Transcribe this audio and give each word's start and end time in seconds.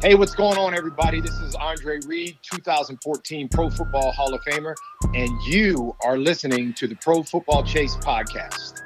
Hey, 0.00 0.14
what's 0.14 0.32
going 0.32 0.56
on, 0.56 0.76
everybody? 0.76 1.20
This 1.20 1.34
is 1.40 1.56
Andre 1.56 1.98
Reed, 2.06 2.38
2014 2.42 3.48
Pro 3.48 3.68
Football 3.68 4.12
Hall 4.12 4.32
of 4.32 4.40
Famer, 4.42 4.76
and 5.12 5.28
you 5.42 5.92
are 6.04 6.16
listening 6.16 6.72
to 6.74 6.86
the 6.86 6.94
Pro 6.94 7.24
Football 7.24 7.64
Chase 7.64 7.96
podcast. 7.96 8.82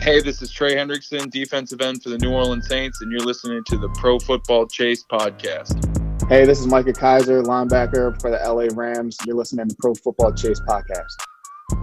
Hey, 0.00 0.20
this 0.20 0.42
is 0.42 0.50
Trey 0.50 0.74
Hendrickson, 0.74 1.30
defensive 1.30 1.80
end 1.80 2.02
for 2.02 2.08
the 2.08 2.18
New 2.18 2.32
Orleans 2.32 2.66
Saints, 2.66 3.00
and 3.00 3.12
you're 3.12 3.20
listening 3.20 3.62
to 3.68 3.78
the 3.78 3.88
Pro 3.90 4.18
Football 4.18 4.66
Chase 4.66 5.04
podcast. 5.04 6.28
Hey, 6.28 6.44
this 6.44 6.58
is 6.58 6.66
Micah 6.66 6.92
Kiser, 6.92 7.44
linebacker 7.44 8.20
for 8.20 8.32
the 8.32 8.38
LA 8.38 8.66
Rams. 8.74 9.16
You're 9.24 9.36
listening 9.36 9.68
to 9.68 9.72
the 9.72 9.80
Pro 9.80 9.94
Football 9.94 10.32
Chase 10.32 10.60
podcast. 10.68 11.14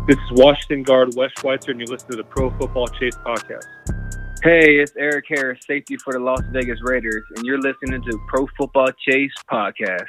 This 0.08 0.18
is 0.18 0.32
Washington 0.34 0.84
guard 0.84 1.16
Wes 1.16 1.32
Schweitzer, 1.40 1.72
and 1.72 1.80
you're 1.80 1.88
listening 1.88 2.18
to 2.18 2.18
the 2.18 2.26
Pro 2.26 2.50
Football 2.58 2.90
Chase 2.90 3.16
podcast. 3.16 3.64
Hey, 4.44 4.76
it's 4.82 4.92
Erik 4.98 5.24
Harris, 5.30 5.62
safety 5.66 5.96
for 5.96 6.12
the 6.12 6.20
Las 6.20 6.42
Vegas 6.52 6.78
Raiders, 6.82 7.24
and 7.38 7.46
you're 7.46 7.62
listening 7.62 8.02
to 8.02 8.20
Pro 8.28 8.46
Football 8.58 8.90
Chase 9.08 9.32
podcast. 9.50 10.04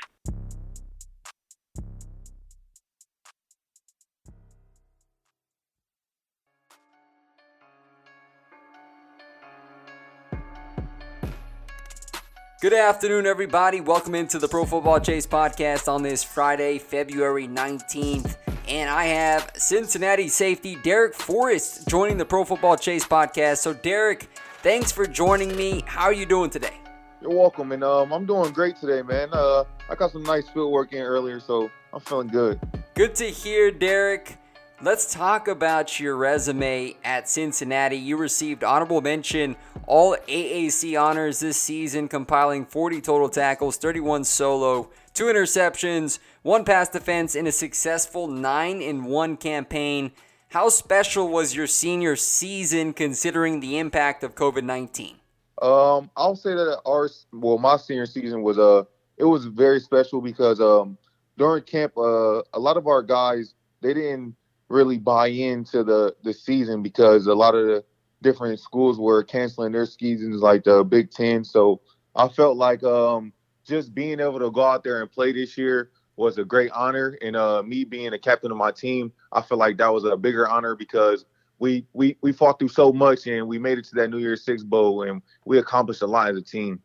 Good 12.60 12.72
afternoon, 12.72 13.26
everybody. 13.26 13.80
Welcome 13.80 14.16
into 14.16 14.40
the 14.40 14.48
Pro 14.48 14.64
Football 14.64 14.98
Chase 14.98 15.28
podcast 15.28 15.86
on 15.86 16.02
this 16.02 16.24
Friday, 16.24 16.78
February 16.78 17.46
19th. 17.46 18.34
And 18.68 18.88
I 18.88 19.04
have 19.06 19.50
Cincinnati 19.56 20.28
safety 20.28 20.76
Darrick 20.76 21.14
Forrest 21.14 21.86
joining 21.86 22.16
the 22.16 22.24
Pro 22.24 22.44
Football 22.44 22.76
Chase 22.78 23.04
podcast. 23.06 23.58
So, 23.58 23.74
Darrick, 23.74 24.26
thanks 24.62 24.90
for 24.90 25.06
joining 25.06 25.54
me. 25.54 25.82
How 25.86 26.04
are 26.04 26.14
you 26.14 26.24
doing 26.24 26.48
today? 26.48 26.72
You're 27.20 27.34
welcome, 27.34 27.72
and 27.72 27.84
um, 27.84 28.10
I'm 28.12 28.24
doing 28.24 28.52
great 28.52 28.76
today, 28.76 29.02
man. 29.02 29.28
Uh, 29.32 29.64
I 29.90 29.94
got 29.96 30.12
some 30.12 30.22
nice 30.22 30.48
field 30.48 30.72
work 30.72 30.94
in 30.94 31.02
earlier, 31.02 31.40
so 31.40 31.70
I'm 31.92 32.00
feeling 32.00 32.28
good. 32.28 32.58
Good 32.94 33.14
to 33.16 33.26
hear, 33.26 33.70
Darrick. 33.70 34.36
Let's 34.82 35.12
talk 35.12 35.46
about 35.46 36.00
your 36.00 36.16
resume 36.16 36.96
at 37.04 37.28
Cincinnati. 37.28 37.96
You 37.96 38.16
received 38.16 38.64
honorable 38.64 39.00
mention, 39.00 39.56
all 39.86 40.16
AAC 40.26 41.00
honors 41.00 41.40
this 41.40 41.56
season, 41.58 42.08
compiling 42.08 42.64
40 42.64 43.00
total 43.02 43.28
tackles, 43.28 43.76
31 43.76 44.24
solo, 44.24 44.90
two 45.14 45.26
interceptions, 45.26 46.18
one 46.42 46.64
pass 46.64 46.88
defense 46.88 47.34
in 47.34 47.46
a 47.46 47.52
successful 47.52 48.26
9 48.26 48.82
in 48.82 49.04
1 49.04 49.36
campaign. 49.38 50.12
How 50.50 50.68
special 50.68 51.28
was 51.28 51.56
your 51.56 51.66
senior 51.66 52.16
season 52.16 52.92
considering 52.92 53.60
the 53.60 53.78
impact 53.78 54.22
of 54.22 54.34
COVID-19? 54.34 55.14
Um, 55.62 56.10
I'll 56.16 56.36
say 56.36 56.50
that 56.54 56.80
our 56.84 57.08
well, 57.32 57.58
my 57.58 57.76
senior 57.76 58.06
season 58.06 58.42
was 58.42 58.58
uh 58.58 58.82
it 59.16 59.24
was 59.24 59.46
very 59.46 59.78
special 59.78 60.20
because 60.20 60.60
um 60.60 60.98
during 61.38 61.62
camp 61.62 61.96
uh 61.96 62.42
a 62.52 62.58
lot 62.58 62.76
of 62.76 62.88
our 62.88 63.02
guys 63.02 63.54
they 63.80 63.94
didn't 63.94 64.34
really 64.68 64.98
buy 64.98 65.28
into 65.28 65.84
the 65.84 66.14
the 66.24 66.32
season 66.32 66.82
because 66.82 67.28
a 67.28 67.34
lot 67.34 67.54
of 67.54 67.66
the 67.66 67.84
different 68.22 68.58
schools 68.58 68.98
were 68.98 69.22
canceling 69.22 69.70
their 69.70 69.86
seasons 69.86 70.42
like 70.42 70.64
the 70.64 70.82
Big 70.82 71.10
Ten. 71.10 71.44
So 71.44 71.80
I 72.16 72.28
felt 72.28 72.56
like 72.56 72.82
um 72.82 73.32
just 73.64 73.94
being 73.94 74.20
able 74.20 74.38
to 74.38 74.50
go 74.50 74.62
out 74.62 74.84
there 74.84 75.00
and 75.00 75.10
play 75.10 75.32
this 75.32 75.56
year 75.56 75.90
was 76.16 76.38
a 76.38 76.44
great 76.44 76.70
honor. 76.72 77.18
And 77.22 77.36
uh, 77.36 77.62
me 77.62 77.84
being 77.84 78.12
a 78.12 78.18
captain 78.18 78.50
of 78.50 78.56
my 78.56 78.70
team, 78.70 79.12
I 79.32 79.42
feel 79.42 79.58
like 79.58 79.78
that 79.78 79.92
was 79.92 80.04
a 80.04 80.16
bigger 80.16 80.48
honor 80.48 80.74
because 80.76 81.24
we 81.58 81.86
we 81.92 82.16
we 82.20 82.32
fought 82.32 82.58
through 82.58 82.68
so 82.68 82.92
much 82.92 83.26
and 83.26 83.46
we 83.46 83.58
made 83.58 83.78
it 83.78 83.84
to 83.86 83.94
that 83.96 84.08
New 84.10 84.18
Year's 84.18 84.44
Six 84.44 84.62
bowl 84.62 85.02
and 85.02 85.22
we 85.44 85.58
accomplished 85.58 86.02
a 86.02 86.06
lot 86.06 86.28
as 86.28 86.36
a 86.36 86.42
team. 86.42 86.80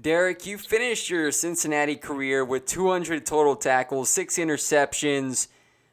Darrick, 0.00 0.46
you 0.46 0.58
finished 0.58 1.10
your 1.10 1.32
Cincinnati 1.32 1.96
career 1.96 2.44
with 2.44 2.66
200 2.66 3.26
total 3.26 3.56
tackles, 3.56 4.08
six 4.08 4.36
interceptions. 4.36 5.48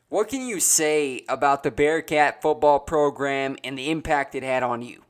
What 0.09 0.27
can 0.27 0.45
you 0.45 0.59
say 0.59 1.25
about 1.27 1.63
the 1.63 1.71
Bearcat 1.71 2.41
football 2.41 2.79
program 2.79 3.57
and 3.63 3.77
the 3.77 3.89
impact 3.89 4.35
it 4.35 4.43
had 4.43 4.61
on 4.61 4.83
you? 4.83 5.01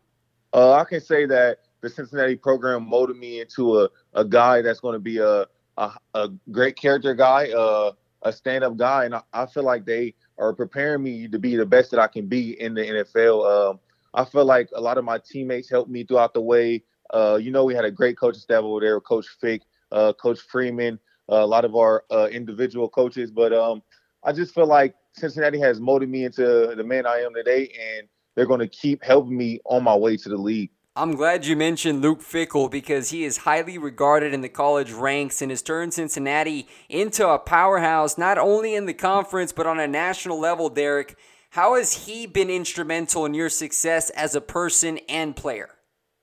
Uh, 0.54 0.74
I 0.74 0.86
can 0.86 1.02
say 1.02 1.26
that 1.26 1.65
the 1.86 1.90
Cincinnati 1.92 2.36
program 2.36 2.90
molded 2.90 3.16
me 3.16 3.42
into 3.42 3.80
a, 3.80 3.90
a 4.16 4.26
guy 4.26 4.64
that's 4.64 4.80
going 4.80 4.94
to 4.94 5.00
be 5.00 5.20
a, 5.20 5.46
a, 5.78 5.92
a 6.16 6.30
great 6.52 6.76
character 6.76 7.14
guy, 7.14 7.52
uh, 7.52 7.92
a 8.24 8.34
stand 8.34 8.64
up 8.64 8.76
guy, 8.76 9.06
and 9.06 9.14
I, 9.14 9.22
I, 9.34 9.46
feel 9.46 9.62
like 9.62 9.86
they 9.86 10.16
are 10.40 10.52
preparing 10.52 11.04
me 11.04 11.28
to 11.28 11.38
be 11.38 11.56
the 11.56 11.66
best 11.66 11.92
that 11.92 12.00
I 12.00 12.08
can 12.08 12.26
be 12.26 12.60
in 12.60 12.74
the 12.74 12.82
NFL. 12.82 13.70
Um, 13.70 13.80
I 14.16 14.26
feel 14.26 14.46
like 14.46 14.70
a 14.74 14.82
lot 14.82 14.98
of 14.98 15.06
my 15.06 15.20
teammates 15.20 15.70
helped 15.70 15.92
me 15.92 16.04
throughout 16.04 16.34
the 16.34 16.42
way. 16.42 16.84
Uh, 17.14 17.38
you 17.40 17.52
know, 17.52 17.64
we 17.64 17.76
had 17.76 17.86
a 17.86 17.92
great 17.92 18.18
coaching 18.18 18.42
staff 18.42 18.64
over 18.64 18.80
there, 18.80 19.00
Coach 19.00 19.28
Fick, 19.40 19.62
uh, 19.92 20.12
Coach 20.14 20.40
Freeman, 20.40 21.00
uh, 21.32 21.36
a 21.36 21.46
lot 21.46 21.66
of 21.66 21.76
our 21.76 22.04
uh, 22.10 22.28
individual 22.32 22.90
coaches, 22.90 23.30
but 23.30 23.54
um, 23.54 23.84
I 24.24 24.32
just 24.32 24.56
feel 24.56 24.66
like 24.66 24.96
Cincinnati 25.14 25.60
has 25.60 25.80
molded 25.80 26.10
me 26.10 26.26
into 26.26 26.74
the 26.76 26.84
man 26.84 27.06
I 27.06 27.20
am 27.20 27.36
today, 27.36 27.72
and 27.80 28.08
they're 28.34 28.48
going 28.48 28.60
to 28.60 28.68
keep 28.68 29.04
helping 29.04 29.38
me 29.38 29.60
on 29.66 29.84
my 29.84 29.96
way 29.96 30.18
to 30.18 30.30
the 30.30 30.38
league. 30.38 30.72
I'm 30.98 31.16
glad 31.16 31.46
you 31.46 31.58
mentioned 31.58 32.02
Luke 32.02 32.22
Fickell 32.22 32.72
because 32.72 33.10
he 33.10 33.26
is 33.26 33.40
highly 33.40 33.78
regarded 33.78 34.34
in 34.34 34.40
the 34.40 34.48
college 34.48 34.94
ranks 34.94 35.42
and 35.42 35.52
has 35.52 35.62
turned 35.62 35.94
Cincinnati 35.94 36.70
into 36.88 37.28
a 37.28 37.38
powerhouse, 37.38 38.18
not 38.18 38.38
only 38.38 38.76
in 38.76 38.86
the 38.86 38.94
conference, 38.94 39.52
but 39.52 39.68
on 39.68 39.78
a 39.78 39.88
national 39.88 40.40
level, 40.40 40.72
Darrick. 40.72 41.16
How 41.50 41.76
has 41.76 42.06
he 42.06 42.26
been 42.26 42.50
instrumental 42.50 43.26
in 43.26 43.34
your 43.34 43.50
success 43.50 44.10
as 44.12 44.36
a 44.36 44.42
person 44.42 44.98
and 45.10 45.36
player? 45.36 45.68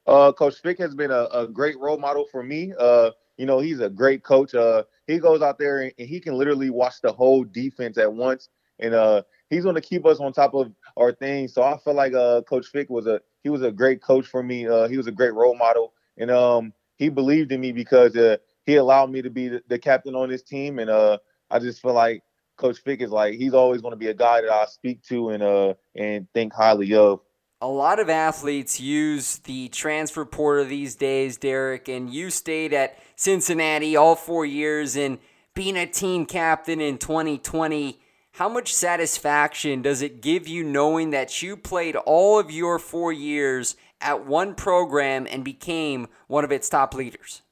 Uh, 0.06 0.32
coach 0.32 0.54
Fick 0.62 0.78
has 0.78 0.94
been 0.94 1.10
a, 1.10 1.28
a, 1.34 1.46
great 1.46 1.78
role 1.78 1.98
model 1.98 2.24
for 2.32 2.42
me. 2.42 2.72
Uh, 2.78 3.10
you 3.36 3.44
know, 3.44 3.60
he's 3.60 3.80
a 3.80 3.90
great 3.90 4.24
coach. 4.24 4.54
Uh, 4.54 4.84
he 5.06 5.18
goes 5.18 5.42
out 5.42 5.58
there 5.58 5.82
and, 5.82 5.92
he 5.98 6.18
can 6.18 6.34
literally 6.34 6.70
watch 6.70 6.94
the 7.02 7.12
whole 7.12 7.44
defense 7.44 7.98
at 7.98 8.10
once, 8.10 8.48
and 8.78 8.94
uh, 8.94 9.22
he's 9.50 9.64
going 9.64 9.74
to 9.74 9.82
keep 9.82 10.06
us 10.06 10.18
on 10.18 10.32
top 10.32 10.54
of 10.54 10.72
our 10.96 11.12
things. 11.12 11.54
So 11.54 11.62
I 11.62 11.78
feel 11.78 11.94
like 11.94 12.14
uh, 12.14 12.42
Coach 12.42 12.66
Fick 12.66 12.90
was 12.90 13.06
a 13.06 13.20
he 13.42 13.48
was 13.48 13.62
a 13.62 13.72
great 13.72 14.02
coach 14.02 14.26
for 14.26 14.42
me. 14.42 14.66
Uh, 14.68 14.88
he 14.88 14.96
was 14.96 15.06
a 15.06 15.12
great 15.12 15.34
role 15.34 15.56
model, 15.56 15.92
and 16.16 16.30
um, 16.30 16.72
he 16.96 17.08
believed 17.08 17.52
in 17.52 17.60
me 17.60 17.72
because 17.72 18.16
uh, 18.16 18.36
he 18.64 18.76
allowed 18.76 19.10
me 19.10 19.22
to 19.22 19.30
be 19.30 19.48
the, 19.48 19.62
the, 19.68 19.78
captain 19.78 20.14
on 20.14 20.28
this 20.28 20.42
team. 20.42 20.78
And 20.78 20.88
uh, 20.88 21.18
I 21.50 21.58
just 21.58 21.82
feel 21.82 21.94
like 21.94 22.22
Coach 22.56 22.78
Fick 22.78 23.00
is 23.00 23.10
like 23.10 23.34
he's 23.34 23.54
always 23.54 23.80
going 23.80 23.92
to 23.92 23.98
be 23.98 24.08
a 24.08 24.14
guy 24.14 24.40
that 24.40 24.50
I 24.50 24.66
speak 24.66 25.02
to 25.04 25.30
and 25.30 25.42
uh, 25.42 25.74
and 25.94 26.26
think 26.32 26.52
highly 26.52 26.94
of 26.94 27.20
a 27.62 27.68
lot 27.68 28.00
of 28.00 28.10
athletes 28.10 28.80
use 28.80 29.38
the 29.38 29.68
transfer 29.68 30.24
portal 30.24 30.64
these 30.64 30.96
days, 30.96 31.38
Darrick, 31.38 31.88
and 31.88 32.12
you 32.12 32.28
stayed 32.28 32.72
at 32.72 32.98
Cincinnati 33.14 33.94
all 33.94 34.16
four 34.16 34.44
years 34.44 34.96
and 34.96 35.20
being 35.54 35.76
a 35.76 35.86
team 35.86 36.26
captain 36.26 36.80
in 36.80 36.98
2020. 36.98 38.00
How 38.36 38.48
much 38.48 38.72
satisfaction 38.72 39.82
does 39.82 40.00
it 40.00 40.22
give 40.22 40.48
you 40.48 40.64
knowing 40.64 41.10
that 41.10 41.42
you 41.42 41.54
played 41.54 41.96
all 41.96 42.38
of 42.38 42.50
your 42.50 42.78
four 42.78 43.12
years 43.12 43.76
at 44.00 44.24
one 44.24 44.54
program 44.54 45.26
and 45.30 45.44
became 45.44 46.08
one 46.28 46.42
of 46.42 46.50
its 46.50 46.70
top 46.70 46.94
leaders? 46.94 47.42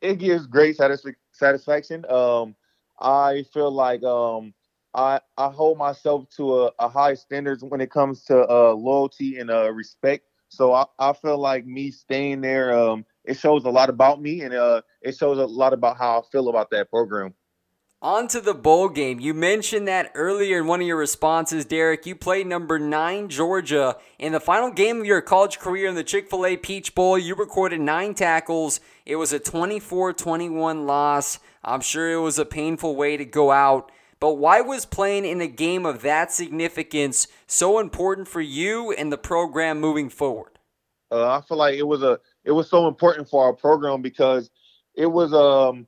It 0.00 0.18
gives 0.18 0.46
great 0.46 0.78
satisfaction. 1.32 2.06
Um, 2.10 2.56
I 2.98 3.44
feel 3.52 3.70
like 3.70 4.02
um, 4.02 4.54
I 4.94 5.20
I 5.36 5.50
hold 5.50 5.76
myself 5.76 6.30
to 6.36 6.62
a, 6.62 6.70
a 6.78 6.88
high 6.88 7.14
standards 7.14 7.62
when 7.62 7.82
it 7.82 7.90
comes 7.90 8.24
to 8.24 8.48
uh, 8.48 8.72
loyalty 8.72 9.38
and 9.38 9.50
uh, 9.50 9.70
respect. 9.70 10.24
So 10.48 10.72
I, 10.72 10.86
I 10.98 11.12
feel 11.12 11.36
like 11.36 11.66
me 11.66 11.90
staying 11.90 12.40
there, 12.40 12.76
um, 12.76 13.04
it 13.24 13.38
shows 13.38 13.66
a 13.66 13.70
lot 13.70 13.90
about 13.90 14.22
me, 14.22 14.40
and 14.40 14.54
uh, 14.54 14.80
it 15.02 15.18
shows 15.18 15.36
a 15.36 15.44
lot 15.44 15.74
about 15.74 15.98
how 15.98 16.20
I 16.20 16.22
feel 16.32 16.48
about 16.48 16.70
that 16.70 16.88
program. 16.88 17.34
On 18.02 18.28
to 18.28 18.40
the 18.40 18.54
bowl 18.54 18.88
game. 18.88 19.20
You 19.20 19.34
mentioned 19.34 19.86
that 19.86 20.10
earlier 20.14 20.60
in 20.60 20.66
one 20.66 20.80
of 20.80 20.86
your 20.86 20.96
responses, 20.96 21.66
Darrick. 21.66 22.06
You 22.06 22.16
played 22.16 22.46
number 22.46 22.78
nine 22.78 23.28
Georgia 23.28 23.98
in 24.18 24.32
the 24.32 24.40
final 24.40 24.70
game 24.70 25.00
of 25.00 25.04
your 25.04 25.20
college 25.20 25.58
career 25.58 25.86
in 25.86 25.96
the 25.96 26.02
Chick 26.02 26.30
fil 26.30 26.46
A 26.46 26.56
Peach 26.56 26.94
Bowl. 26.94 27.18
You 27.18 27.34
recorded 27.34 27.82
nine 27.82 28.14
tackles. 28.14 28.80
It 29.04 29.16
was 29.16 29.34
a 29.34 29.38
24 29.38 30.14
21 30.14 30.86
loss. 30.86 31.40
I'm 31.62 31.82
sure 31.82 32.10
it 32.10 32.22
was 32.22 32.38
a 32.38 32.46
painful 32.46 32.96
way 32.96 33.18
to 33.18 33.26
go 33.26 33.50
out. 33.50 33.92
But 34.18 34.38
why 34.38 34.62
was 34.62 34.86
playing 34.86 35.26
in 35.26 35.42
a 35.42 35.46
game 35.46 35.84
of 35.84 36.00
that 36.00 36.32
significance 36.32 37.28
so 37.46 37.78
important 37.78 38.28
for 38.28 38.40
you 38.40 38.92
and 38.92 39.12
the 39.12 39.18
program 39.18 39.78
moving 39.78 40.08
forward? 40.08 40.58
Uh, 41.10 41.36
I 41.36 41.42
feel 41.42 41.58
like 41.58 41.74
it 41.74 41.86
was 41.86 42.02
a 42.02 42.18
it 42.46 42.52
was 42.52 42.70
so 42.70 42.88
important 42.88 43.28
for 43.28 43.44
our 43.44 43.52
program 43.52 44.00
because 44.00 44.48
it 44.94 45.04
was 45.04 45.34
um 45.34 45.86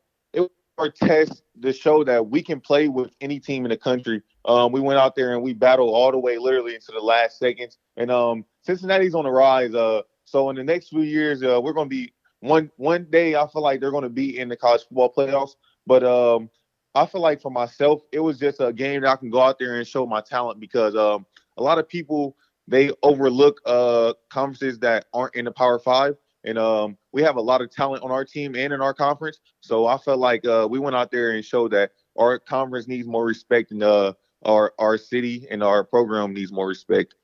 our 0.78 0.90
test 0.90 1.42
to 1.60 1.72
show 1.72 2.02
that 2.04 2.28
we 2.28 2.42
can 2.42 2.60
play 2.60 2.88
with 2.88 3.10
any 3.20 3.38
team 3.38 3.64
in 3.64 3.70
the 3.70 3.76
country. 3.76 4.22
Um, 4.44 4.72
we 4.72 4.80
went 4.80 4.98
out 4.98 5.14
there 5.14 5.34
and 5.34 5.42
we 5.42 5.52
battled 5.52 5.90
all 5.90 6.10
the 6.10 6.19
way, 6.19 6.38
literally 6.38 6.74
into 6.74 6.92
the 6.92 7.00
last 7.00 7.38
seconds. 7.38 7.78
And 7.96 8.10
um, 8.10 8.44
Cincinnati's 8.62 9.14
on 9.14 9.24
the 9.24 9.30
rise. 9.30 9.74
Uh, 9.74 10.02
so 10.24 10.50
in 10.50 10.56
the 10.56 10.64
next 10.64 10.88
few 10.88 11.02
years, 11.02 11.42
uh, 11.42 11.60
we're 11.60 11.72
going 11.72 11.88
to 11.88 11.94
be 11.94 12.12
one 12.40 12.70
one 12.76 13.06
day. 13.10 13.34
I 13.36 13.46
feel 13.46 13.62
like 13.62 13.80
they're 13.80 13.90
going 13.90 14.02
to 14.02 14.08
be 14.08 14.38
in 14.38 14.48
the 14.48 14.56
college 14.56 14.82
football 14.82 15.12
playoffs. 15.12 15.56
But 15.86 16.04
um, 16.04 16.48
I 16.94 17.06
feel 17.06 17.20
like 17.20 17.40
for 17.40 17.50
myself, 17.50 18.02
it 18.12 18.20
was 18.20 18.38
just 18.38 18.60
a 18.60 18.72
game 18.72 19.02
that 19.02 19.10
I 19.10 19.16
can 19.16 19.30
go 19.30 19.40
out 19.40 19.58
there 19.58 19.76
and 19.76 19.86
show 19.86 20.06
my 20.06 20.20
talent 20.20 20.60
because 20.60 20.94
um, 20.96 21.26
a 21.56 21.62
lot 21.62 21.78
of 21.78 21.88
people 21.88 22.36
they 22.69 22.90
overlook 23.02 23.60
uh, 23.66 24.12
conferences 24.30 24.78
that 24.80 25.06
aren't 25.12 25.34
in 25.34 25.44
the 25.44 25.52
Power 25.52 25.78
Five. 25.78 26.16
And 26.44 26.59
um, 26.59 26.97
we 27.12 27.23
have 27.23 27.37
a 27.37 27.41
lot 27.41 27.61
of 27.61 27.71
talent 27.71 28.03
on 28.03 28.11
our 28.11 28.25
team 28.25 28.56
and 28.56 28.73
in 28.73 28.81
our 28.81 28.94
conference. 28.94 29.39
So 29.61 29.87
I 29.87 29.97
felt 29.99 30.19
like 30.19 30.44
uh, 30.44 30.67
we 30.69 30.79
went 30.79 30.97
out 30.97 31.11
there 31.11 31.33
and 31.33 31.44
showed 31.44 31.71
that 31.73 31.93
our 32.19 32.39
conference 32.39 32.89
needs 32.89 33.06
more 33.06 33.25
respect 33.25 33.71
and 33.71 33.83
uh, 33.83 34.15
our 34.44 34.73
our 34.79 34.99
city 34.99 35.47
and 35.50 35.62
our 35.62 35.85
program 35.85 36.35
needs 36.35 36.53
more 36.53 36.67
respect. 36.67 37.15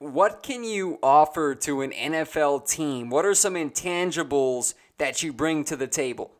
What 0.00 0.42
can 0.42 0.64
you 0.64 0.98
offer 1.02 1.54
to 1.54 1.82
an 1.82 1.92
NFL 1.92 2.68
team? 2.68 3.10
What 3.10 3.24
are 3.24 3.34
some 3.34 3.54
intangibles 3.54 4.74
that 4.98 5.22
you 5.22 5.32
bring 5.32 5.64
to 5.64 5.76
the 5.76 5.86
table? 5.86 6.32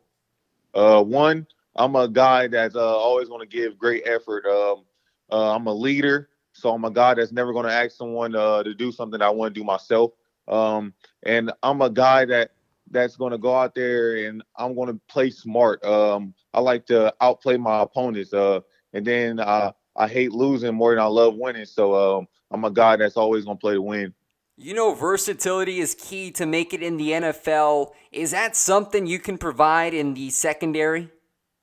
Uh, 0.75 1.03
one, 1.03 1.47
I'm 1.77 1.95
a 1.97 2.09
guy 2.09 2.49
that's 2.49 2.75
uh, 2.75 2.97
always 2.97 3.29
going 3.29 3.49
to 3.49 3.57
give 3.57 3.79
great 3.79 4.03
effort. 4.07 4.45
Um, 4.47 4.85
uh, 5.31 5.55
I'm 5.55 5.67
a 5.67 5.73
leader, 5.73 6.29
so 6.53 6.75
I'm 6.75 6.85
a 6.85 6.91
guy 6.91 7.15
that's 7.15 7.33
never 7.33 7.53
going 7.53 7.67
to 7.67 7.73
ask 7.73 7.97
someone 7.97 8.35
uh, 8.35 8.63
to 8.65 8.75
do 8.75 8.93
something 8.93 9.23
I 9.23 9.31
want 9.31 9.55
to 9.55 9.61
do 9.61 9.65
myself. 9.65 10.13
Um, 10.49 10.95
and 11.25 11.53
I'm 11.63 11.81
a 11.83 11.91
guy 11.91 12.25
that 12.27 12.53
that's 12.91 13.17
going 13.17 13.33
to 13.33 13.39
go 13.39 13.55
out 13.55 13.75
there 13.75 14.27
and 14.27 14.43
I'm 14.57 14.75
going 14.75 14.89
to 14.89 15.01
play 15.09 15.31
smart. 15.31 15.85
Um, 15.85 16.35
I 16.53 16.61
like 16.61 16.87
to 16.87 17.15
outplay 17.21 17.57
my 17.57 17.83
opponents. 17.83 18.33
Uh, 18.33 18.61
and 18.93 19.05
then 19.05 19.41
I, 19.41 19.73
I 19.97 20.09
hate 20.09 20.33
losing 20.33 20.75
more 20.75 20.95
than 20.95 21.03
I 21.03 21.07
love 21.07 21.35
winning. 21.37 21.65
So 21.65 22.19
um, 22.19 22.29
I'm 22.51 22.65
a 22.65 22.71
guy 22.71 22.97
that's 22.97 23.17
always 23.17 23.45
going 23.45 23.57
to 23.57 23.61
play 23.61 23.75
to 23.75 23.83
win. 23.83 24.15
You 24.57 24.75
know, 24.75 24.95
versatility 24.95 25.81
is 25.81 25.97
key 25.97 26.31
to 26.33 26.47
make 26.47 26.73
it 26.73 26.83
in 26.83 26.97
the 26.97 27.11
NFL. 27.11 27.91
Is 28.13 28.31
that 28.31 28.55
something 28.55 29.07
you 29.07 29.19
can 29.19 29.37
provide 29.37 29.95
in 29.95 30.15
the 30.15 30.31
secondary? 30.31 31.11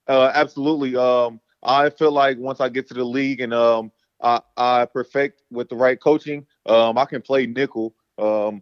Uh, 0.07 0.31
absolutely. 0.33 0.97
Um, 0.97 1.39
I 1.63 1.89
feel 1.89 2.11
like 2.11 2.37
once 2.37 2.59
I 2.59 2.67
get 2.67 2.87
to 2.89 2.93
the 2.93 3.03
league 3.05 3.39
and 3.39 3.53
um, 3.53 3.91
I, 4.21 4.41
I 4.57 4.85
perfect 4.85 5.43
with 5.49 5.69
the 5.69 5.75
right 5.75 5.99
coaching, 5.99 6.45
um, 6.65 6.97
I 6.97 7.05
can 7.05 7.21
play 7.21 7.45
nickel. 7.45 7.95
Um, 8.17 8.61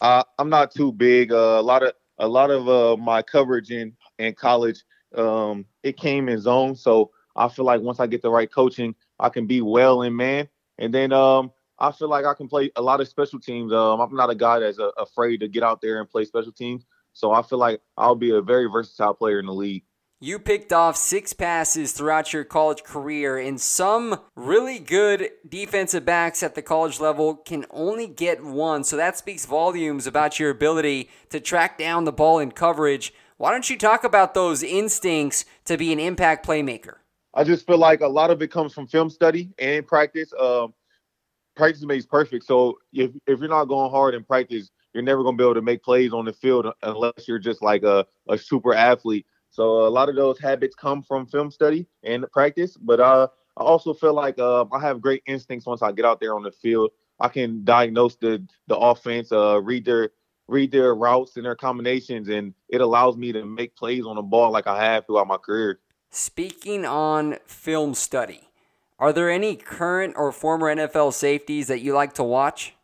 I'm 0.00 0.48
not 0.48 0.70
too 0.70 0.92
big. 0.92 1.32
Uh, 1.32 1.58
a 1.58 1.62
lot 1.62 1.82
of 1.82 1.92
a 2.18 2.28
lot 2.28 2.50
of 2.50 2.68
uh, 2.68 2.96
my 2.96 3.22
coverage 3.22 3.70
in 3.70 3.96
in 4.18 4.34
college, 4.34 4.84
um, 5.14 5.64
it 5.82 5.96
came 5.96 6.28
in 6.28 6.40
zone. 6.40 6.74
So 6.76 7.10
I 7.36 7.48
feel 7.48 7.64
like 7.64 7.80
once 7.80 8.00
I 8.00 8.06
get 8.06 8.22
the 8.22 8.30
right 8.30 8.50
coaching, 8.50 8.94
I 9.18 9.28
can 9.28 9.46
be 9.46 9.60
well 9.60 10.02
in 10.02 10.14
man. 10.16 10.48
And 10.78 10.92
then 10.94 11.12
um, 11.12 11.52
I 11.78 11.92
feel 11.92 12.08
like 12.08 12.24
I 12.24 12.34
can 12.34 12.48
play 12.48 12.70
a 12.76 12.82
lot 12.82 13.00
of 13.00 13.08
special 13.08 13.40
teams. 13.40 13.72
Um, 13.72 14.00
I'm 14.00 14.14
not 14.14 14.30
a 14.30 14.34
guy 14.34 14.60
that's 14.60 14.78
uh, 14.78 14.90
afraid 14.98 15.38
to 15.40 15.48
get 15.48 15.62
out 15.62 15.80
there 15.80 16.00
and 16.00 16.08
play 16.08 16.24
special 16.24 16.52
teams. 16.52 16.86
So 17.12 17.32
I 17.32 17.42
feel 17.42 17.58
like 17.58 17.80
I'll 17.96 18.14
be 18.14 18.30
a 18.30 18.40
very 18.42 18.66
versatile 18.66 19.14
player 19.14 19.40
in 19.40 19.46
the 19.46 19.54
league. 19.54 19.84
You 20.20 20.40
picked 20.40 20.72
off 20.72 20.96
six 20.96 21.32
passes 21.32 21.92
throughout 21.92 22.32
your 22.32 22.42
college 22.42 22.82
career, 22.82 23.38
and 23.38 23.60
some 23.60 24.18
really 24.34 24.80
good 24.80 25.30
defensive 25.48 26.04
backs 26.04 26.42
at 26.42 26.56
the 26.56 26.62
college 26.62 26.98
level 26.98 27.36
can 27.36 27.64
only 27.70 28.08
get 28.08 28.42
one. 28.42 28.82
So 28.82 28.96
that 28.96 29.16
speaks 29.16 29.46
volumes 29.46 30.08
about 30.08 30.40
your 30.40 30.50
ability 30.50 31.08
to 31.30 31.38
track 31.38 31.78
down 31.78 32.02
the 32.02 32.10
ball 32.10 32.40
in 32.40 32.50
coverage. 32.50 33.14
Why 33.36 33.52
don't 33.52 33.70
you 33.70 33.78
talk 33.78 34.02
about 34.02 34.34
those 34.34 34.64
instincts 34.64 35.44
to 35.66 35.76
be 35.76 35.92
an 35.92 36.00
impact 36.00 36.44
playmaker? 36.44 36.96
I 37.32 37.44
just 37.44 37.64
feel 37.64 37.78
like 37.78 38.00
a 38.00 38.08
lot 38.08 38.32
of 38.32 38.42
it 38.42 38.50
comes 38.50 38.74
from 38.74 38.88
film 38.88 39.10
study 39.10 39.52
and 39.60 39.86
practice. 39.86 40.32
Um, 40.36 40.74
practice 41.54 41.84
makes 41.84 42.06
perfect. 42.06 42.44
So 42.44 42.80
if, 42.92 43.12
if 43.28 43.38
you're 43.38 43.48
not 43.48 43.66
going 43.66 43.92
hard 43.92 44.16
in 44.16 44.24
practice, 44.24 44.68
you're 44.92 45.04
never 45.04 45.22
going 45.22 45.36
to 45.36 45.40
be 45.40 45.44
able 45.44 45.54
to 45.54 45.62
make 45.62 45.84
plays 45.84 46.12
on 46.12 46.24
the 46.24 46.32
field 46.32 46.66
unless 46.82 47.28
you're 47.28 47.38
just 47.38 47.62
like 47.62 47.84
a, 47.84 48.04
a 48.28 48.36
super 48.36 48.74
athlete. 48.74 49.24
So 49.58 49.88
a 49.88 49.90
lot 49.90 50.08
of 50.08 50.14
those 50.14 50.38
habits 50.38 50.76
come 50.76 51.02
from 51.02 51.26
film 51.26 51.50
study 51.50 51.88
and 52.04 52.24
practice, 52.30 52.76
but 52.76 53.00
uh, 53.00 53.26
I 53.56 53.62
also 53.64 53.92
feel 53.92 54.14
like 54.14 54.38
uh, 54.38 54.64
I 54.70 54.78
have 54.78 55.00
great 55.00 55.24
instincts 55.26 55.66
once 55.66 55.82
I 55.82 55.90
get 55.90 56.04
out 56.04 56.20
there 56.20 56.36
on 56.36 56.44
the 56.44 56.52
field. 56.52 56.92
I 57.18 57.26
can 57.26 57.64
diagnose 57.64 58.14
the 58.14 58.46
the 58.68 58.76
offense, 58.76 59.32
uh, 59.32 59.60
read 59.60 59.84
their 59.84 60.10
read 60.46 60.70
their 60.70 60.94
routes 60.94 61.34
and 61.34 61.44
their 61.44 61.56
combinations, 61.56 62.28
and 62.28 62.54
it 62.68 62.80
allows 62.80 63.16
me 63.16 63.32
to 63.32 63.44
make 63.44 63.74
plays 63.74 64.04
on 64.06 64.14
the 64.14 64.22
ball 64.22 64.52
like 64.52 64.68
I 64.68 64.80
have 64.80 65.06
throughout 65.06 65.26
my 65.26 65.38
career. 65.38 65.80
Speaking 66.08 66.84
on 66.84 67.38
film 67.44 67.94
study, 67.94 68.50
are 69.00 69.12
there 69.12 69.28
any 69.28 69.56
current 69.56 70.14
or 70.16 70.30
former 70.30 70.72
NFL 70.72 71.14
safeties 71.14 71.66
that 71.66 71.80
you 71.80 71.94
like 71.94 72.14
to 72.14 72.22
watch? 72.22 72.74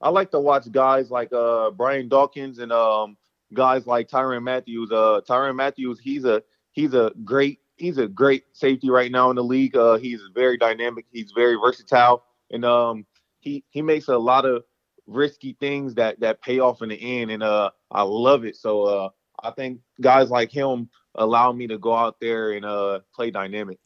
I 0.00 0.08
like 0.08 0.30
to 0.30 0.40
watch 0.40 0.72
guys 0.72 1.10
like 1.10 1.30
uh, 1.34 1.72
Brian 1.72 2.08
Dawkins 2.08 2.58
and 2.58 2.72
um, 2.72 3.18
guys 3.52 3.86
like 3.86 4.08
Tyrann 4.08 4.42
Matthews. 4.42 4.90
Uh, 4.90 5.20
Tyrann 5.28 5.56
Mathieu, 5.56 5.96
he's 6.02 6.24
a 6.24 6.42
he's 6.72 6.94
a 6.94 7.12
great 7.24 7.60
he's 7.76 7.98
a 7.98 8.08
great 8.08 8.44
safety 8.52 8.90
right 8.90 9.10
now 9.10 9.30
in 9.30 9.36
the 9.36 9.44
league. 9.44 9.76
Uh, 9.76 9.96
he's 9.96 10.20
very 10.34 10.56
dynamic. 10.56 11.06
He's 11.10 11.32
very 11.32 11.56
versatile, 11.56 12.24
and 12.50 12.64
um, 12.64 13.06
he 13.40 13.64
he 13.70 13.82
makes 13.82 14.08
a 14.08 14.16
lot 14.16 14.44
of 14.44 14.64
risky 15.06 15.56
things 15.60 15.94
that 15.94 16.20
that 16.20 16.42
pay 16.42 16.60
off 16.60 16.82
in 16.82 16.88
the 16.88 17.20
end, 17.20 17.30
and 17.30 17.42
uh, 17.42 17.70
I 17.90 18.02
love 18.02 18.44
it. 18.44 18.56
So 18.56 18.84
uh, 18.84 19.08
I 19.42 19.50
think 19.50 19.80
guys 20.00 20.30
like 20.30 20.50
him 20.50 20.88
allow 21.14 21.52
me 21.52 21.66
to 21.66 21.78
go 21.78 21.94
out 21.94 22.16
there 22.20 22.52
and 22.52 22.64
uh, 22.64 23.00
play 23.14 23.30
dynamic. 23.30 23.78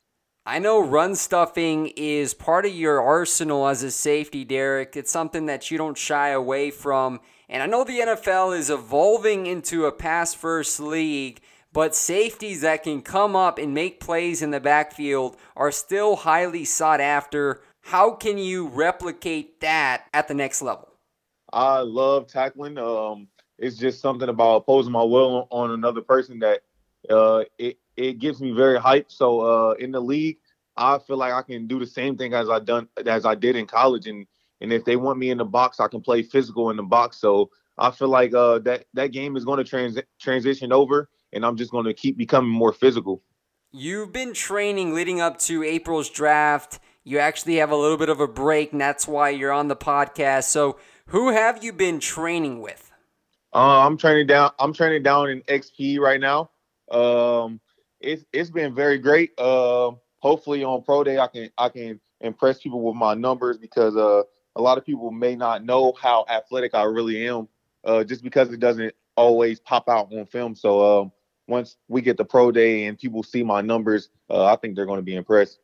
I 0.49 0.61
know 0.61 0.81
run 0.81 1.17
stuffing 1.17 1.89
is 1.97 2.33
part 2.33 2.67
of 2.67 2.73
your 2.73 3.03
arsenal 3.03 3.67
as 3.67 3.83
a 3.83 3.91
safety, 3.91 4.47
Darrick. 4.47 4.95
It's 4.95 5.11
something 5.11 5.47
that 5.47 5.73
you 5.73 5.79
don't 5.79 5.99
shy 5.99 6.29
away 6.29 6.71
from. 6.71 7.21
And 7.49 7.63
I 7.63 7.67
know 7.67 7.85
the 7.85 8.01
NFL 8.01 8.59
is 8.59 8.71
evolving 8.71 9.47
into 9.47 9.85
a 9.87 9.93
pass 9.93 10.35
first 10.35 10.81
league, 10.81 11.41
but 11.73 11.95
safeties 11.95 12.63
that 12.63 12.83
can 12.83 13.03
come 13.03 13.37
up 13.37 13.59
and 13.59 13.73
make 13.73 14.01
plays 14.01 14.43
in 14.43 14.51
the 14.51 14.61
backfield 14.61 15.37
are 15.55 15.71
still 15.71 16.17
highly 16.17 16.65
sought 16.65 17.01
after. 17.01 17.63
How 17.83 18.11
can 18.11 18.37
you 18.37 18.67
replicate 18.67 19.61
that 19.61 20.07
at 20.13 20.27
the 20.27 20.35
next 20.35 20.61
level? 20.61 20.89
I 21.53 21.81
love 21.81 22.27
tackling. 22.27 22.79
Um, 22.79 23.29
it's 23.59 23.77
just 23.77 24.01
something 24.01 24.29
about 24.29 24.57
opposing 24.57 24.93
my 24.93 25.05
will 25.05 25.47
on 25.51 25.71
another 25.71 26.01
person 26.01 26.41
that 26.41 26.63
uh, 27.09 27.45
it 27.59 27.79
it 27.97 28.19
gets 28.19 28.41
me 28.41 28.51
very 28.51 28.79
hyped. 28.79 29.13
So 29.13 29.41
uh, 29.41 29.73
in 29.75 29.93
the 29.93 30.01
league, 30.01 30.39
I 30.77 30.99
feel 30.99 31.17
like 31.17 31.33
I 31.33 31.43
can 31.43 31.67
do 31.67 31.79
the 31.79 31.87
same 31.87 32.17
thing 32.17 32.35
as 32.35 32.51
I 32.51 32.59
done 32.59 32.89
as 33.07 33.25
I 33.25 33.35
did 33.35 33.55
in 33.55 33.67
college, 33.67 34.07
and 34.07 34.27
and 34.61 34.73
if 34.73 34.85
they 34.85 34.97
want 34.97 35.19
me 35.19 35.31
in 35.31 35.39
the 35.39 35.45
box, 35.45 35.81
I 35.81 35.89
can 35.89 36.01
play 36.01 36.23
physical 36.23 36.71
in 36.71 36.77
the 36.77 36.83
box. 36.83 37.19
So 37.19 37.51
I 37.79 37.91
feel 37.91 38.09
like 38.09 38.35
uh, 38.35 38.61
that 38.61 38.87
that 38.95 39.13
game 39.13 39.37
is 39.37 39.45
going 39.45 39.59
to 39.59 39.65
trans- 39.65 39.99
transition 40.21 40.73
over, 40.73 41.09
and 41.33 41.45
I'm 41.45 41.57
just 41.57 41.71
going 41.71 41.85
to 41.87 41.95
keep 41.95 42.17
becoming 42.17 42.51
more 42.51 42.73
physical. 42.73 43.23
You've 43.73 44.13
been 44.13 44.33
training 44.33 44.95
leading 44.95 45.21
up 45.21 45.39
to 45.41 45.63
April's 45.63 46.09
draft. 46.09 46.81
You 47.05 47.19
actually 47.19 47.57
have 47.57 47.71
a 47.71 47.77
little 47.77 47.99
bit 47.99 48.09
of 48.09 48.21
a 48.21 48.29
break, 48.29 48.73
and 48.73 48.81
that's 48.81 49.07
why 49.07 49.31
you're 49.31 49.53
on 49.53 49.69
the 49.69 49.77
podcast. 49.77 50.45
So, 50.45 50.79
who 51.09 51.31
have 51.31 51.63
you 51.63 51.73
been 51.73 52.01
training 52.01 52.61
with? 52.61 52.91
Uh, 53.55 53.87
I'm 53.87 53.97
training 53.97 54.27
down. 54.27 54.53
I'm 54.59 54.73
training 54.73 55.03
down 55.03 55.31
in 55.31 55.43
XP 55.43 55.99
right 55.99 56.21
now. 56.21 56.51
Um, 56.91 57.61
it's 58.01 58.25
it's 58.33 58.51
been 58.51 58.75
very 58.75 58.99
great. 58.99 59.33
Uh, 59.39 59.93
hopefully 60.19 60.65
on 60.65 60.83
pro 60.83 61.05
day 61.05 61.19
I 61.19 61.27
can 61.27 61.51
I 61.57 61.69
can 61.69 62.01
impress 62.21 62.61
people 62.61 62.83
with 62.83 62.97
my 62.97 63.15
numbers 63.15 63.59
because 63.59 63.97
uh, 63.97 64.23
a 64.57 64.63
lot 64.63 64.79
of 64.79 64.85
people 64.85 65.11
may 65.11 65.37
not 65.37 65.65
know 65.65 65.93
how 66.01 66.25
athletic 66.29 66.75
I 66.75 66.85
really 66.85 67.29
am 67.29 67.47
uh, 67.85 68.03
just 68.03 68.25
because 68.25 68.51
it 68.53 68.59
doesn't 68.59 68.95
always 69.17 69.61
pop 69.61 69.89
out 69.89 70.13
on 70.13 70.27
film. 70.27 70.55
So 70.57 71.01
um, 71.01 71.13
once 71.47 71.77
we 71.89 72.01
get 72.01 72.17
the 72.17 72.25
pro 72.25 72.51
day 72.51 72.87
and 72.87 72.99
people 72.99 73.23
see 73.23 73.43
my 73.43 73.61
numbers, 73.61 74.09
uh, 74.29 74.47
I 74.47 74.57
think 74.57 74.75
they're 74.75 74.87
going 74.87 74.99
to 74.99 75.05
be 75.05 75.15
impressed. 75.15 75.61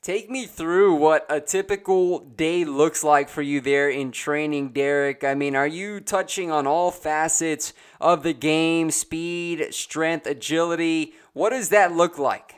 Take 0.00 0.30
me 0.30 0.46
through 0.46 0.94
what 0.94 1.26
a 1.28 1.40
typical 1.40 2.20
day 2.20 2.64
looks 2.64 3.02
like 3.02 3.28
for 3.28 3.42
you 3.42 3.60
there 3.60 3.90
in 3.90 4.12
training, 4.12 4.72
Darrick. 4.72 5.24
I 5.24 5.34
mean, 5.34 5.56
are 5.56 5.66
you 5.66 5.98
touching 5.98 6.52
on 6.52 6.68
all 6.68 6.92
facets 6.92 7.72
of 8.00 8.22
the 8.22 8.32
game 8.32 8.92
speed, 8.92 9.74
strength, 9.74 10.24
agility? 10.28 11.14
What 11.32 11.50
does 11.50 11.70
that 11.70 11.92
look 11.92 12.16
like? 12.16 12.54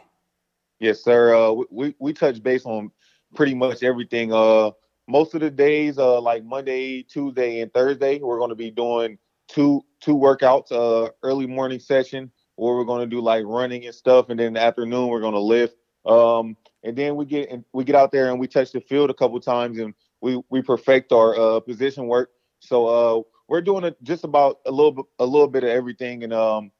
Yes, 0.80 1.02
sir. 1.02 1.34
Uh, 1.34 1.64
we, 1.70 1.94
we 1.98 2.12
touch 2.12 2.42
base 2.42 2.66
on 2.66 2.90
pretty 3.34 3.54
much 3.54 3.82
everything. 3.82 4.34
Uh, 4.34 4.72
most 5.10 5.34
of 5.34 5.40
the 5.40 5.50
days, 5.50 5.98
uh, 5.98 6.20
like 6.20 6.44
Monday, 6.44 7.02
Tuesday, 7.02 7.60
and 7.60 7.72
Thursday, 7.74 8.20
we're 8.20 8.38
going 8.38 8.50
to 8.50 8.56
be 8.56 8.70
doing 8.70 9.18
two 9.48 9.82
two 10.00 10.14
workouts. 10.14 10.70
Uh, 10.70 11.10
early 11.22 11.46
morning 11.46 11.80
session 11.80 12.30
where 12.56 12.76
we're 12.76 12.84
going 12.84 13.00
to 13.00 13.06
do 13.06 13.20
like 13.20 13.44
running 13.44 13.84
and 13.86 13.94
stuff, 13.94 14.28
and 14.28 14.38
then 14.38 14.48
in 14.48 14.52
the 14.54 14.60
afternoon 14.60 15.08
we're 15.08 15.20
going 15.20 15.34
to 15.34 15.40
lift. 15.40 15.76
Um, 16.06 16.56
and 16.84 16.96
then 16.96 17.16
we 17.16 17.24
get 17.24 17.50
and 17.50 17.64
we 17.72 17.84
get 17.84 17.96
out 17.96 18.12
there 18.12 18.30
and 18.30 18.38
we 18.38 18.46
touch 18.46 18.72
the 18.72 18.80
field 18.80 19.10
a 19.10 19.14
couple 19.14 19.40
times 19.40 19.78
and 19.78 19.94
we 20.20 20.40
we 20.48 20.62
perfect 20.62 21.12
our 21.12 21.38
uh, 21.38 21.60
position 21.60 22.06
work. 22.06 22.30
So 22.60 22.86
uh, 22.86 23.22
we're 23.48 23.62
doing 23.62 23.92
just 24.02 24.22
about 24.24 24.60
a 24.64 24.70
little 24.70 24.92
bit 24.92 25.04
a 25.18 25.26
little 25.26 25.48
bit 25.48 25.64
of 25.64 25.70
everything, 25.70 26.22
and 26.22 26.32
um, 26.32 26.70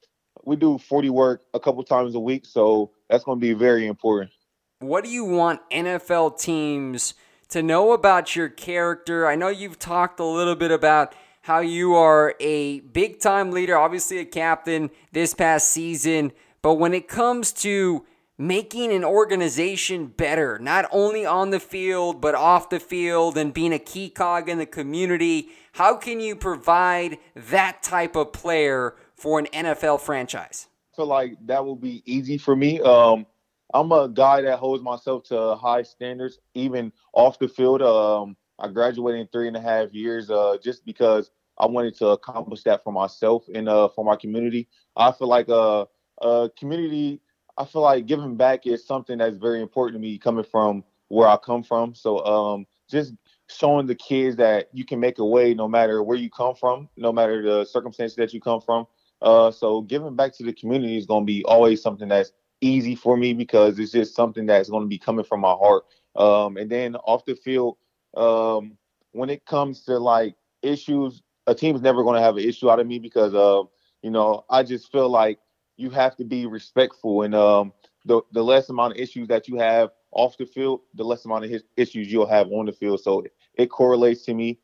we 0.44 0.54
do 0.54 0.78
40 0.78 1.10
work 1.10 1.42
a 1.52 1.60
couple 1.60 1.82
times 1.82 2.14
a 2.14 2.20
week. 2.20 2.46
So 2.46 2.92
that's 3.08 3.24
going 3.24 3.38
to 3.38 3.40
be 3.40 3.54
very 3.54 3.86
important. 3.86 4.30
What 4.78 5.04
do 5.04 5.10
you 5.10 5.24
want 5.24 5.60
NFL 5.70 6.40
teams 6.40 7.14
to 7.50 7.62
know 7.62 7.92
about 7.92 8.34
your 8.34 8.48
character? 8.48 9.26
I 9.26 9.36
know 9.36 9.48
you've 9.48 9.78
talked 9.78 10.20
a 10.20 10.24
little 10.24 10.56
bit 10.56 10.70
about 10.70 11.14
how 11.42 11.60
you 11.60 11.94
are 11.94 12.34
a 12.40 12.80
big 12.80 13.20
time 13.20 13.50
leader, 13.50 13.76
obviously 13.76 14.18
a 14.18 14.24
captain 14.24 14.90
this 15.12 15.34
past 15.34 15.68
season, 15.68 16.32
but 16.62 16.74
when 16.74 16.94
it 16.94 17.08
comes 17.08 17.52
to 17.52 18.04
making 18.40 18.90
an 18.90 19.04
organization 19.04 20.06
better, 20.06 20.58
not 20.58 20.86
only 20.90 21.26
on 21.26 21.50
the 21.50 21.60
field, 21.60 22.22
but 22.22 22.34
off 22.34 22.70
the 22.70 22.80
field 22.80 23.36
and 23.36 23.52
being 23.52 23.74
a 23.74 23.78
key 23.78 24.08
cog 24.08 24.48
in 24.48 24.56
the 24.56 24.64
community. 24.64 25.50
How 25.72 25.94
can 25.94 26.20
you 26.20 26.34
provide 26.34 27.18
that 27.36 27.82
type 27.82 28.16
of 28.16 28.32
player 28.32 28.96
for 29.14 29.38
an 29.38 29.46
NFL 29.52 30.00
franchise? 30.00 30.68
Feel 30.96 31.06
like 31.06 31.36
that 31.46 31.64
will 31.64 31.76
be 31.76 32.02
easy 32.06 32.38
for 32.38 32.56
me. 32.56 32.80
Um, 32.80 33.26
I'm 33.72 33.92
a 33.92 34.08
guy 34.08 34.42
that 34.42 34.58
holds 34.58 34.82
myself 34.82 35.24
to 35.24 35.54
high 35.56 35.82
standards, 35.82 36.38
even 36.54 36.92
off 37.12 37.38
the 37.38 37.48
field. 37.48 37.82
Um, 37.82 38.36
I 38.58 38.68
graduated 38.68 39.20
in 39.20 39.26
three 39.28 39.48
and 39.48 39.56
a 39.56 39.60
half 39.60 39.92
years 39.92 40.30
uh, 40.30 40.56
just 40.62 40.84
because 40.84 41.30
I 41.58 41.66
wanted 41.66 41.96
to 41.98 42.08
accomplish 42.08 42.62
that 42.64 42.82
for 42.82 42.92
myself 42.92 43.44
and 43.54 43.68
uh, 43.68 43.88
for 43.88 44.04
my 44.04 44.16
community. 44.16 44.68
I 44.96 45.12
feel 45.12 45.28
like 45.28 45.48
a, 45.48 45.86
a 46.20 46.50
community 46.58 47.20
I 47.60 47.66
feel 47.66 47.82
like 47.82 48.06
giving 48.06 48.36
back 48.36 48.66
is 48.66 48.86
something 48.86 49.18
that's 49.18 49.36
very 49.36 49.60
important 49.60 49.96
to 49.96 50.00
me 50.00 50.16
coming 50.16 50.44
from 50.44 50.82
where 51.08 51.28
I 51.28 51.36
come 51.36 51.62
from. 51.62 51.94
So 51.94 52.24
um, 52.24 52.66
just 52.88 53.12
showing 53.48 53.86
the 53.86 53.94
kids 53.94 54.36
that 54.36 54.68
you 54.72 54.84
can 54.86 54.98
make 54.98 55.18
a 55.18 55.24
way 55.26 55.52
no 55.52 55.68
matter 55.68 56.02
where 56.02 56.16
you 56.16 56.30
come 56.30 56.54
from, 56.54 56.88
no 56.96 57.12
matter 57.12 57.42
the 57.42 57.66
circumstances 57.66 58.16
that 58.16 58.32
you 58.32 58.40
come 58.40 58.62
from. 58.62 58.86
Uh, 59.20 59.50
so 59.50 59.82
giving 59.82 60.16
back 60.16 60.34
to 60.38 60.44
the 60.44 60.54
community 60.54 60.96
is 60.96 61.04
going 61.04 61.24
to 61.24 61.26
be 61.26 61.44
always 61.44 61.82
something 61.82 62.08
that's 62.08 62.32
easy 62.60 62.94
for 62.94 63.16
me 63.16 63.32
because 63.32 63.78
it's 63.78 63.92
just 63.92 64.14
something 64.14 64.46
that's 64.46 64.68
going 64.68 64.82
to 64.82 64.88
be 64.88 64.98
coming 64.98 65.24
from 65.24 65.40
my 65.40 65.52
heart. 65.52 65.84
Um, 66.16 66.56
and 66.56 66.70
then 66.70 66.96
off 66.96 67.24
the 67.24 67.34
field, 67.34 67.76
um, 68.16 68.76
when 69.12 69.30
it 69.30 69.44
comes 69.46 69.84
to 69.84 69.98
like 69.98 70.34
issues, 70.62 71.22
a 71.46 71.54
team's 71.54 71.80
never 71.80 72.02
going 72.02 72.16
to 72.16 72.22
have 72.22 72.36
an 72.36 72.44
issue 72.44 72.70
out 72.70 72.80
of 72.80 72.86
me 72.86 72.98
because, 72.98 73.34
uh, 73.34 73.62
you 74.02 74.10
know, 74.10 74.44
I 74.50 74.62
just 74.62 74.90
feel 74.92 75.08
like 75.08 75.38
you 75.76 75.90
have 75.90 76.16
to 76.16 76.24
be 76.24 76.46
respectful 76.46 77.22
and 77.22 77.34
um, 77.34 77.72
the 78.04 78.20
the 78.32 78.42
less 78.42 78.68
amount 78.68 78.94
of 78.94 78.98
issues 78.98 79.28
that 79.28 79.48
you 79.48 79.56
have 79.58 79.90
off 80.12 80.36
the 80.36 80.46
field, 80.46 80.80
the 80.94 81.04
less 81.04 81.24
amount 81.24 81.44
of 81.44 81.62
issues 81.76 82.12
you'll 82.12 82.26
have 82.26 82.48
on 82.50 82.66
the 82.66 82.72
field. 82.72 83.00
So 83.00 83.24
it 83.54 83.66
correlates 83.66 84.24
to 84.26 84.34
me. 84.34 84.58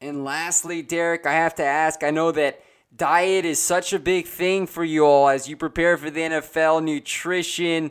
And 0.00 0.24
lastly, 0.24 0.82
Darrick, 0.82 1.26
I 1.26 1.32
have 1.32 1.54
to 1.56 1.64
ask. 1.64 2.04
I 2.04 2.10
know 2.10 2.30
that 2.32 2.60
diet 2.94 3.44
is 3.44 3.60
such 3.60 3.92
a 3.92 3.98
big 3.98 4.26
thing 4.26 4.66
for 4.66 4.84
you 4.84 5.04
all 5.04 5.28
as 5.28 5.48
you 5.48 5.56
prepare 5.56 5.96
for 5.96 6.10
the 6.10 6.20
NFL. 6.20 6.82
Nutrition. 6.82 7.90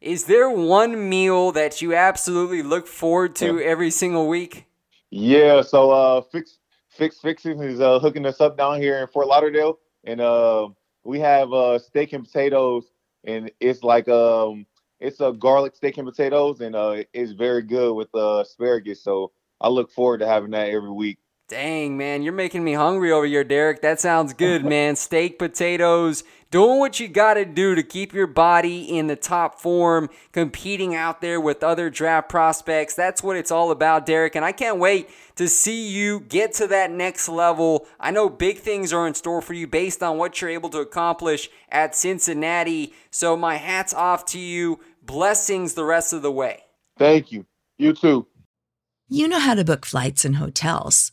Is 0.00 0.24
there 0.24 0.50
one 0.50 1.08
meal 1.08 1.52
that 1.52 1.80
you 1.80 1.94
absolutely 1.94 2.62
look 2.62 2.86
forward 2.86 3.34
to 3.36 3.60
every 3.60 3.90
single 3.90 4.28
week? 4.28 4.66
Yeah. 5.10 5.62
So 5.62 5.90
uh, 5.90 6.20
fix 6.20 6.58
fix 6.90 7.18
fixing 7.20 7.62
is 7.62 7.80
uh, 7.80 7.98
hooking 7.98 8.26
us 8.26 8.40
up 8.40 8.56
down 8.56 8.80
here 8.80 8.98
in 9.00 9.06
Fort 9.08 9.26
Lauderdale, 9.26 9.78
and 10.04 10.20
uh, 10.20 10.68
we 11.04 11.20
have 11.20 11.52
uh, 11.52 11.78
steak 11.78 12.12
and 12.12 12.24
potatoes, 12.24 12.92
and 13.24 13.50
it's 13.60 13.82
like 13.82 14.08
um, 14.08 14.66
it's 15.00 15.20
a 15.20 15.32
garlic 15.32 15.74
steak 15.74 15.98
and 15.98 16.06
potatoes, 16.06 16.60
and 16.60 16.76
uh, 16.76 17.02
it's 17.12 17.32
very 17.32 17.62
good 17.62 17.94
with 17.94 18.08
uh, 18.14 18.40
asparagus. 18.40 19.02
So 19.02 19.32
I 19.60 19.68
look 19.68 19.90
forward 19.90 20.18
to 20.18 20.26
having 20.26 20.50
that 20.50 20.68
every 20.68 20.90
week. 20.90 21.18
Dang, 21.54 21.96
man, 21.96 22.24
you're 22.24 22.32
making 22.32 22.64
me 22.64 22.72
hungry 22.72 23.12
over 23.12 23.26
here, 23.26 23.44
Darrick. 23.44 23.80
That 23.80 24.00
sounds 24.00 24.32
good, 24.32 24.64
man. 24.64 24.96
Steak, 24.96 25.38
potatoes, 25.38 26.24
doing 26.50 26.80
what 26.80 26.98
you 26.98 27.06
got 27.06 27.34
to 27.34 27.44
do 27.44 27.76
to 27.76 27.82
keep 27.84 28.12
your 28.12 28.26
body 28.26 28.82
in 28.82 29.06
the 29.06 29.14
top 29.14 29.60
form, 29.60 30.10
competing 30.32 30.96
out 30.96 31.20
there 31.20 31.40
with 31.40 31.62
other 31.62 31.90
draft 31.90 32.28
prospects. 32.28 32.94
That's 32.94 33.22
what 33.22 33.36
it's 33.36 33.52
all 33.52 33.70
about, 33.70 34.04
Darrick. 34.04 34.34
And 34.34 34.44
I 34.44 34.50
can't 34.50 34.80
wait 34.80 35.08
to 35.36 35.46
see 35.46 35.90
you 35.90 36.18
get 36.18 36.54
to 36.54 36.66
that 36.66 36.90
next 36.90 37.28
level. 37.28 37.86
I 38.00 38.10
know 38.10 38.28
big 38.28 38.58
things 38.58 38.92
are 38.92 39.06
in 39.06 39.14
store 39.14 39.40
for 39.40 39.52
you 39.54 39.68
based 39.68 40.02
on 40.02 40.18
what 40.18 40.40
you're 40.40 40.50
able 40.50 40.70
to 40.70 40.78
accomplish 40.78 41.48
at 41.68 41.94
Cincinnati. 41.94 42.92
So, 43.12 43.36
my 43.36 43.58
hat's 43.58 43.94
off 43.94 44.24
to 44.26 44.40
you. 44.40 44.80
Blessings 45.02 45.74
the 45.74 45.84
rest 45.84 46.12
of 46.12 46.22
the 46.22 46.32
way. 46.32 46.64
Thank 46.98 47.30
you. 47.30 47.46
You 47.78 47.92
too. 47.92 48.26
You 49.08 49.28
know 49.28 49.38
how 49.38 49.54
to 49.54 49.64
book 49.64 49.86
flights 49.86 50.24
and 50.24 50.36
hotels. 50.36 51.12